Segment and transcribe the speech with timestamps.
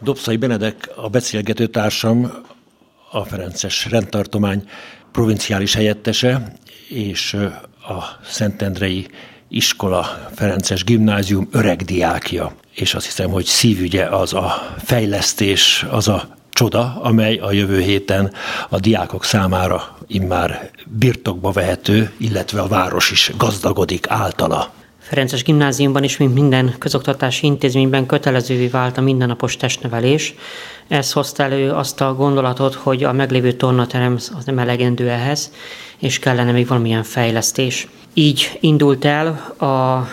[0.00, 2.32] Dobszai Benedek, a beszélgető társam,
[3.10, 4.68] a Ferences rendtartomány
[5.12, 6.52] provinciális helyettese,
[6.88, 7.32] és
[7.88, 9.06] a Szentendrei
[9.48, 12.54] iskola, Ferences gimnázium öreg diákja.
[12.74, 18.32] És azt hiszem, hogy szívügye az a fejlesztés, az a csoda, amely a jövő héten
[18.68, 24.72] a diákok számára immár birtokba vehető, illetve a város is gazdagodik általa.
[25.04, 30.34] Ferences gimnáziumban is, mint minden közoktatási intézményben kötelezővé vált a mindennapos testnevelés.
[30.88, 35.50] Ez hozta elő azt a gondolatot, hogy a meglévő tornaterem az nem elegendő ehhez,
[35.98, 37.88] és kellene még valamilyen fejlesztés.
[38.14, 39.26] Így indult el
[39.58, 40.06] a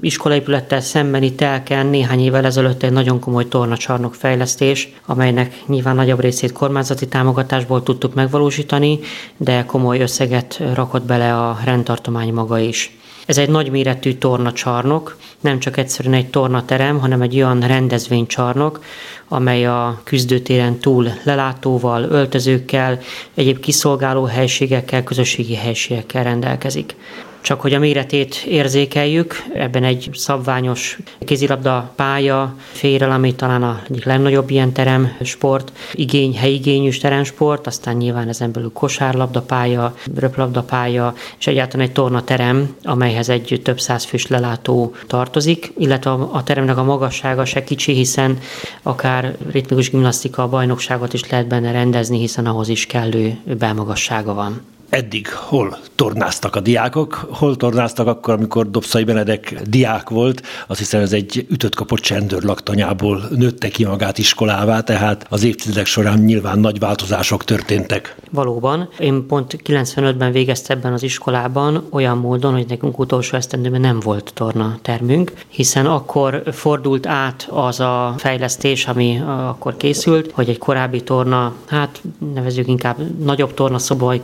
[0.00, 6.52] iskolaépülettel szembeni telken néhány évvel ezelőtt egy nagyon komoly tornacsarnok fejlesztés, amelynek nyilván nagyobb részét
[6.52, 8.98] kormányzati támogatásból tudtuk megvalósítani,
[9.36, 12.99] de komoly összeget rakott bele a rendtartomány maga is.
[13.30, 18.84] Ez egy nagyméretű tornacsarnok, nem csak egyszerűen egy tornaterem, hanem egy olyan rendezvénycsarnok,
[19.28, 22.98] amely a küzdőtéren túl lelátóval, öltözőkkel,
[23.34, 26.96] egyéb kiszolgáló helységekkel, közösségi helységekkel rendelkezik
[27.40, 34.04] csak hogy a méretét érzékeljük, ebben egy szabványos kézilabda pálya férel, ami talán a egyik
[34.04, 41.14] legnagyobb ilyen terem sport, igény, helyigényű teremsport, aztán nyilván ezen belül kosárlabda pálya, röplabda pálya,
[41.38, 46.84] és egyáltalán egy tornaterem, amelyhez egy több száz fős lelátó tartozik, illetve a teremnek a
[46.84, 48.38] magassága se kicsi, hiszen
[48.82, 54.60] akár ritmikus gimnasztika bajnokságot is lehet benne rendezni, hiszen ahhoz is kellő belmagassága van
[54.90, 61.00] eddig hol tornáztak a diákok, hol tornáztak akkor, amikor Dobszai Benedek diák volt, azt hiszem
[61.00, 66.58] ez egy ütött kapott csendőr laktanyából nőtte ki magát iskolává, tehát az évtizedek során nyilván
[66.58, 68.16] nagy változások történtek.
[68.30, 68.88] Valóban.
[68.98, 74.30] Én pont 95-ben végeztem ebben az iskolában olyan módon, hogy nekünk utolsó esztendőben nem volt
[74.34, 81.02] torna termünk, hiszen akkor fordult át az a fejlesztés, ami akkor készült, hogy egy korábbi
[81.02, 82.02] torna, hát
[82.34, 84.20] nevezük inkább nagyobb tornaszoba, vagy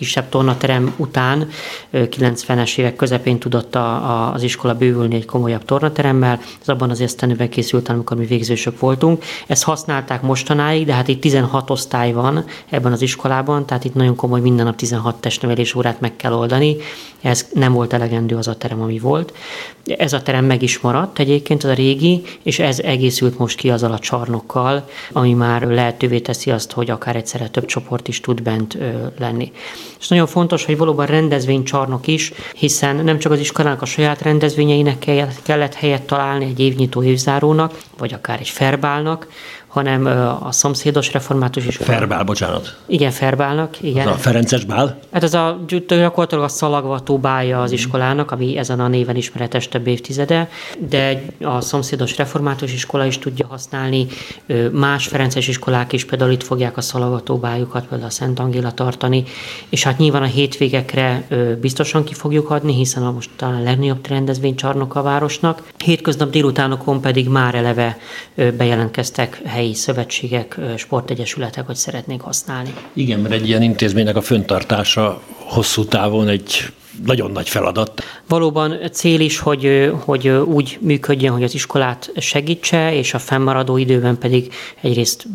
[0.00, 1.48] kisebb tornaterem után
[1.92, 6.40] 90-es évek közepén tudott a, a, az iskola bővülni egy komolyabb tornateremmel.
[6.60, 9.24] Ez abban az esztenőben készült, amikor mi végzősök voltunk.
[9.46, 14.16] Ezt használták mostanáig, de hát itt 16 osztály van ebben az iskolában, tehát itt nagyon
[14.16, 16.76] komoly minden nap 16 testnevelés órát meg kell oldani.
[17.20, 19.32] Ez nem volt elegendő az a terem, ami volt.
[19.84, 23.70] Ez a terem meg is maradt egyébként, az a régi, és ez egészült most ki
[23.70, 28.42] azzal a csarnokkal, ami már lehetővé teszi azt, hogy akár egyszerre több csoport is tud
[28.42, 28.78] bent
[29.18, 29.52] lenni.
[29.98, 34.98] És nagyon fontos, hogy valóban rendezvénycsarnok is, hiszen nem csak az iskolának a saját rendezvényeinek
[35.42, 39.26] kellett helyet találni egy évnyitó évzárónak, vagy akár egy ferbálnak,
[39.70, 40.06] hanem
[40.42, 41.76] a szomszédos református is.
[41.76, 42.76] Ferbál, bocsánat.
[42.86, 44.06] Igen, Ferbálnak, igen.
[44.06, 44.98] Az a Ferences bál?
[45.12, 49.86] Hát ez a gyakorlatilag a szalagvató bája az iskolának, ami ezen a néven ismeretes több
[49.86, 50.48] évtizede,
[50.78, 54.06] de a szomszédos református iskola is tudja használni,
[54.72, 59.24] más Ferences iskolák is például itt fogják a szalagvató bájukat, például a Szent Angéla tartani,
[59.68, 61.26] és hát nyilván a hétvégekre
[61.60, 65.62] biztosan ki fogjuk adni, hiszen a most talán a legnagyobb rendezvénycsarnok a városnak.
[65.84, 67.98] Hétköznap délutánokon pedig már eleve
[68.34, 72.74] bejelentkeztek helyi szövetségek, sportegyesületek, hogy szeretnék használni.
[72.92, 76.72] Igen, mert egy ilyen intézménynek a föntartása hosszú távon egy
[77.04, 78.04] nagyon nagy feladat.
[78.28, 84.18] Valóban cél is, hogy, hogy úgy működjön, hogy az iskolát segítse, és a fennmaradó időben
[84.18, 85.26] pedig egyrészt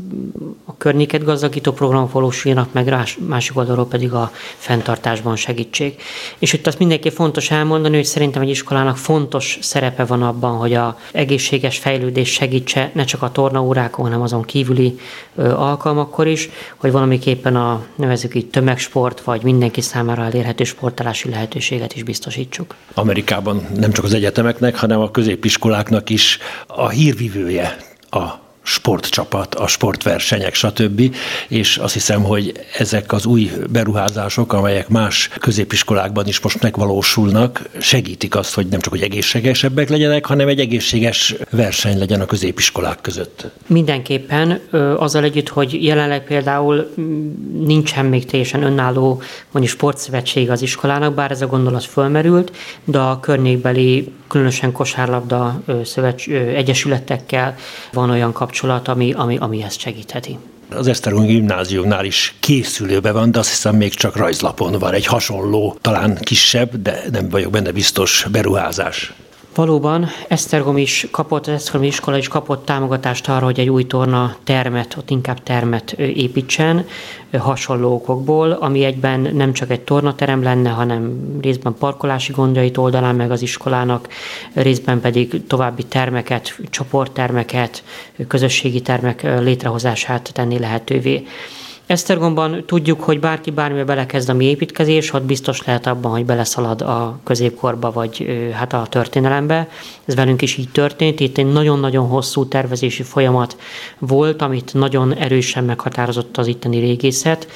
[0.66, 2.94] a környéket gazdagító programok valósuljanak meg,
[3.28, 5.96] másik oldalról pedig a fenntartásban segítség.
[6.40, 10.74] És itt azt mindenki fontos elmondani, hogy szerintem egy iskolának fontos szerepe van abban, hogy
[10.74, 15.00] a egészséges fejlődés segítse ne csak a tornaórákon, hanem azon kívüli
[15.36, 22.04] alkalmakkor is, hogy valamiképpen a nevezük így tömegsport, vagy mindenki számára elérhető sportálási lehetőséget is
[22.04, 22.76] biztosítsuk.
[22.94, 27.78] Amerikában nem csak az egyetemeknek, hanem a középiskoláknak is a hírvivője
[28.10, 31.16] a sportcsapat, a sportversenyek, stb.
[31.48, 38.36] És azt hiszem, hogy ezek az új beruházások, amelyek más középiskolákban is most megvalósulnak, segítik
[38.36, 43.46] azt, hogy nem csak hogy egészségesebbek legyenek, hanem egy egészséges verseny legyen a középiskolák között.
[43.68, 44.60] Mindenképpen
[44.98, 46.94] azzal együtt, hogy jelenleg például
[47.60, 52.52] nincsen még teljesen önálló mondjuk sportszövetség az iskolának, bár ez a gondolat fölmerült,
[52.84, 57.56] de a környékbeli, különösen kosárlabda szövets, egyesületekkel
[57.94, 60.38] van olyan kapcsolat, kapcsolat, ami, ami, ami ezt segítheti.
[60.70, 65.78] Az Esztergom gimnáziumnál is készülőbe van, de azt hiszem még csak rajzlapon van egy hasonló,
[65.82, 69.14] talán kisebb, de nem vagyok benne biztos beruházás.
[69.56, 74.36] Valóban Esztergom is kapott, az Esztergom iskola is kapott támogatást arra, hogy egy új torna
[74.44, 76.86] termet, ott inkább termet építsen,
[77.38, 83.32] hasonló okokból, ami egyben nem csak egy tornaterem lenne, hanem részben parkolási gondjait oldalán meg
[83.32, 84.08] az iskolának,
[84.54, 87.84] részben pedig további termeket, csoporttermeket,
[88.28, 91.28] közösségi termek létrehozását tenni lehetővé.
[91.88, 96.82] Esztergomban tudjuk, hogy bárki bármibe belekezd a mi építkezés, ott biztos lehet abban, hogy beleszalad
[96.82, 99.70] a középkorba, vagy hát a történelembe.
[100.06, 101.20] Ez velünk is így történt.
[101.20, 103.58] Itt egy nagyon-nagyon hosszú tervezési folyamat
[104.00, 107.48] volt, amit nagyon erősen meghatározott az itteni régészet,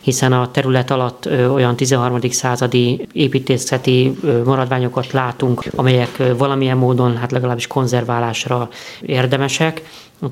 [0.00, 2.20] hiszen a terület alatt olyan 13.
[2.30, 8.68] századi építészeti maradványokat látunk, amelyek valamilyen módon, hát legalábbis konzerválásra
[9.00, 9.82] érdemesek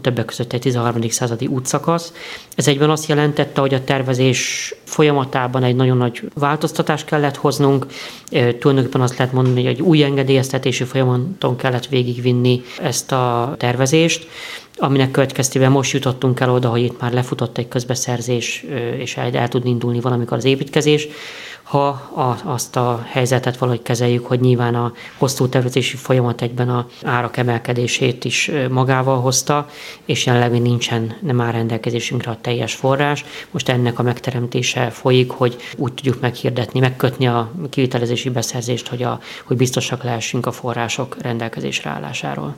[0.01, 1.09] többek között egy 13.
[1.09, 2.13] századi útszakasz.
[2.55, 7.87] Ez egyben azt jelentette, hogy a tervezés folyamatában egy nagyon nagy változtatást kellett hoznunk.
[8.31, 14.29] Tulajdonképpen azt lehet mondani, hogy egy új engedélyeztetési folyamaton kellett végigvinni ezt a tervezést
[14.77, 18.65] aminek következtében most jutottunk el oda, hogy itt már lefutott egy közbeszerzés,
[18.97, 21.09] és el, el tud indulni valamikor az építkezés
[21.73, 26.87] ha a, azt a helyzetet valahogy kezeljük, hogy nyilván a hosszú tervezési folyamat egyben a
[27.03, 29.69] árak emelkedését is magával hozta,
[30.05, 33.25] és jelenleg nincsen, nem áll rendelkezésünkre a teljes forrás.
[33.51, 39.21] Most ennek a megteremtése folyik, hogy úgy tudjuk meghirdetni, megkötni a kivitelezési beszerzést, hogy, a,
[39.45, 42.51] hogy biztosak lehessünk a források rendelkezésre állásáról.